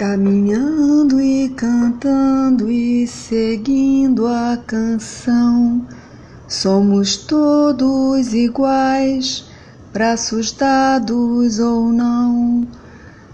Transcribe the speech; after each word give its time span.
Caminhando 0.00 1.20
e 1.20 1.50
cantando 1.50 2.70
e 2.70 3.06
seguindo 3.06 4.26
a 4.26 4.56
canção, 4.66 5.86
somos 6.48 7.18
todos 7.18 8.32
iguais, 8.32 9.44
braços 9.92 10.52
dados 10.52 11.58
ou 11.58 11.92
não, 11.92 12.66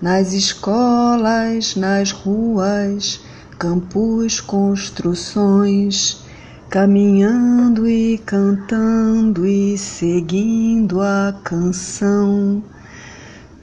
nas 0.00 0.32
escolas, 0.32 1.76
nas 1.76 2.12
ruas, 2.12 3.20
campos, 3.58 4.40
construções, 4.40 6.24
caminhando 6.70 7.86
e 7.86 8.16
cantando 8.16 9.46
e 9.46 9.76
seguindo 9.76 11.02
a 11.02 11.38
canção. 11.44 12.62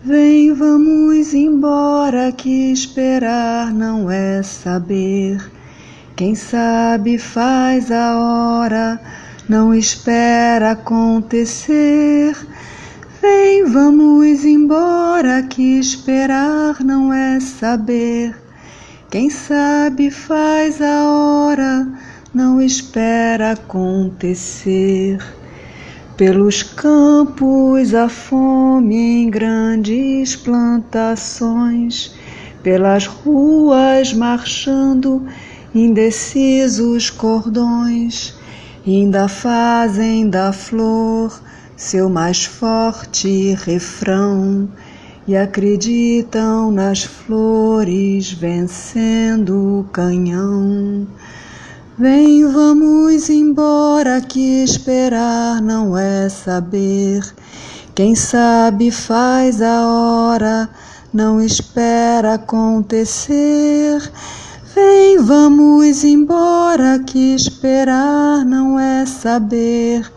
Vem, 0.04 0.52
vamos 0.52 1.32
embora, 1.32 2.32
que 2.32 2.72
esperar 2.72 3.72
não 3.72 4.10
é 4.10 4.42
saber. 4.42 5.40
Quem 6.16 6.34
sabe 6.34 7.20
faz 7.20 7.92
a 7.92 8.18
hora, 8.18 9.00
não 9.48 9.72
espera 9.72 10.72
acontecer. 10.72 12.36
Vem, 13.22 13.64
vamos 13.66 14.44
embora, 14.44 15.44
que 15.44 15.78
esperar 15.78 16.84
não 16.84 17.14
é 17.14 17.40
saber. 17.40 18.36
Quem 19.12 19.30
sabe 19.30 20.10
faz 20.10 20.82
a 20.82 21.08
hora, 21.12 21.88
não 22.34 22.60
espera 22.60 23.52
acontecer. 23.52 25.20
Pelos 26.18 26.62
campos 26.62 27.94
a 27.96 28.08
fome 28.08 28.96
em 28.96 29.30
grandes 29.30 30.36
plantações, 30.36 32.14
pelas 32.62 33.08
ruas 33.08 34.14
marchando 34.14 35.26
indecisos 35.74 37.10
cordões, 37.10 38.36
ainda 38.86 39.28
fazem 39.28 40.30
da 40.30 40.54
flor 40.54 41.42
seu 41.76 42.08
mais 42.10 42.46
forte 42.46 43.56
refrão 43.66 44.70
e 45.28 45.36
acreditam 45.36 46.72
nas 46.72 47.04
flores 47.04 48.32
vencendo 48.32 49.80
o 49.80 49.84
canhão. 49.86 51.08
Vem, 51.98 52.48
vamos 52.48 53.30
embora, 53.30 54.22
que 54.22 54.64
esperar 54.64 55.62
não 55.62 55.98
é 55.98 56.30
saber. 56.30 57.22
Quem 57.94 58.16
sabe 58.16 58.90
faz 58.90 59.62
a 59.62 59.86
hora, 59.86 60.70
não 61.14 61.42
espera 61.42 62.36
acontecer. 62.36 64.02
Vem, 64.74 65.18
vamos 65.20 66.06
embora, 66.06 66.98
que 67.00 67.36
esperar 67.36 68.46
não 68.46 68.80
é 68.80 69.06
saber. 69.06 70.10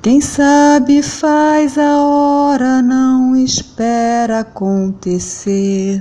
Quem 0.00 0.22
sabe 0.22 1.02
faz 1.02 1.76
a 1.76 1.98
hora, 1.98 2.80
não 2.80 3.36
espera 3.36 4.40
acontecer 4.40 6.00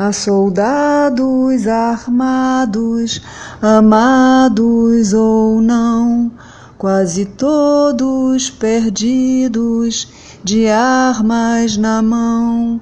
a 0.00 0.14
soldados 0.14 1.66
armados, 1.66 3.20
amados 3.60 5.12
ou 5.12 5.60
não, 5.60 6.32
quase 6.78 7.26
todos 7.26 8.48
perdidos, 8.48 10.08
de 10.42 10.68
armas 10.68 11.76
na 11.76 12.00
mão. 12.00 12.80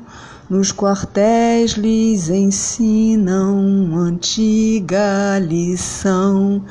Nos 0.49 0.71
quartéis 0.71 1.73
lhes 1.73 2.29
ensinam 2.29 3.97
antiga 3.97 5.41
lição 5.41 6.63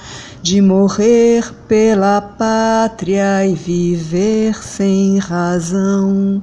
de 0.41 0.61
morrer 0.61 1.53
pela 1.67 2.21
pátria 2.21 3.45
e 3.45 3.53
viver 3.53 4.63
sem 4.63 5.17
razão. 5.17 6.41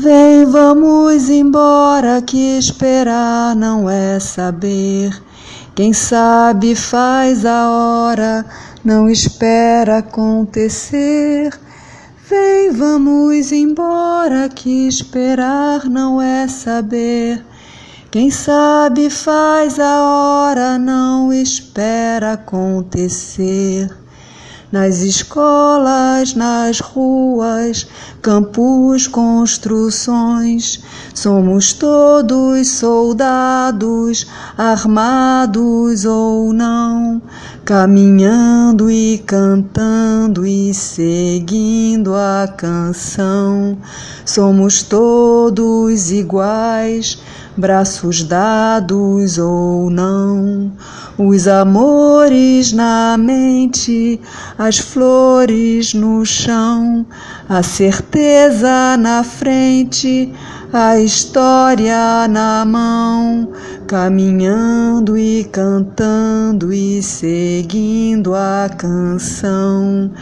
Vem, 0.00 0.44
vamos 0.44 1.28
embora, 1.28 2.22
que 2.22 2.56
esperar 2.56 3.56
não 3.56 3.90
é 3.90 4.20
saber. 4.20 5.10
Quem 5.74 5.92
sabe 5.92 6.76
faz 6.76 7.44
a 7.44 7.68
hora, 7.68 8.46
não 8.84 9.10
espera 9.10 9.98
acontecer. 9.98 11.52
Vem, 12.30 12.70
vamos 12.70 13.50
embora, 13.50 14.48
que 14.48 14.86
esperar 14.86 15.86
não 15.86 16.22
é 16.22 16.46
saber. 16.46 17.44
Quem 18.08 18.30
sabe 18.30 19.10
faz 19.10 19.80
a 19.80 20.00
hora, 20.00 20.78
não 20.78 21.32
espera 21.32 22.34
acontecer 22.34 23.90
nas 24.70 25.00
escolas, 25.00 26.34
nas 26.34 26.80
ruas, 26.80 27.86
campos, 28.20 29.06
construções. 29.06 30.80
Somos 31.14 31.72
todos 31.72 32.68
soldados, 32.68 34.26
armados 34.56 36.04
ou 36.04 36.52
não, 36.52 37.22
caminhando 37.64 38.90
e 38.90 39.18
cantando 39.18 40.46
e 40.46 40.74
seguindo 40.74 42.14
a 42.14 42.46
canção. 42.46 43.78
Somos 44.24 44.82
todos 44.82 46.10
iguais 46.10 47.18
braços 47.58 48.22
dados 48.22 49.36
ou 49.36 49.90
não, 49.90 50.70
os 51.18 51.48
amores 51.48 52.72
na 52.72 53.16
mente, 53.18 54.20
as 54.56 54.78
flores 54.78 55.92
no 55.92 56.24
chão, 56.24 57.04
a 57.48 57.62
certeza 57.62 58.96
na 58.96 59.24
frente, 59.24 60.32
a 60.72 60.98
história 61.00 62.28
na 62.28 62.64
mão, 62.64 63.52
caminhando 63.86 65.16
e 65.18 65.42
cantando 65.44 66.72
e 66.72 67.02
seguindo 67.02 68.34
a 68.34 68.70
canção, 68.76 70.12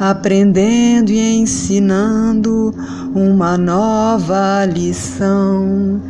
aprendendo 0.00 1.10
e 1.10 1.38
ensinando 1.38 2.72
uma 3.14 3.58
nova 3.58 4.64
lição. 4.64 6.00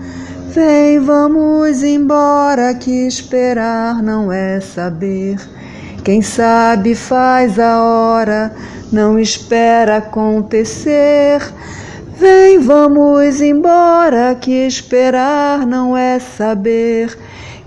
Vem, 0.56 0.98
vamos 1.00 1.82
embora, 1.82 2.72
que 2.72 3.06
esperar 3.06 4.02
não 4.02 4.32
é 4.32 4.58
saber. 4.58 5.36
Quem 6.02 6.22
sabe 6.22 6.94
faz 6.94 7.58
a 7.58 7.82
hora, 7.82 8.50
não 8.90 9.18
espera 9.18 9.98
acontecer. 9.98 11.42
Vem, 12.18 12.58
vamos 12.58 13.42
embora, 13.42 14.34
que 14.34 14.66
esperar 14.66 15.66
não 15.66 15.94
é 15.94 16.18
saber. 16.18 17.14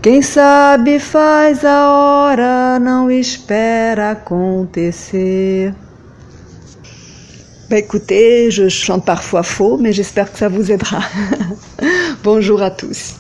Quem 0.02 0.24
sabe 0.24 0.98
faz 0.98 1.64
a 1.64 1.92
hora, 1.92 2.80
não 2.80 3.12
espera 3.12 4.10
acontecer. 4.10 5.76
Bah, 7.70 7.78
écoutez, 7.78 8.50
je 8.56 8.68
chante 8.68 9.06
parfois 9.06 9.44
faux, 9.44 9.78
mais 9.80 9.94
j'espère 9.94 10.32
que 10.32 10.40
ça 10.40 10.50
vous 10.50 10.72
aidera. 10.72 11.04
Bonjour 12.22 12.62
à 12.62 12.70
tous. 12.70 13.16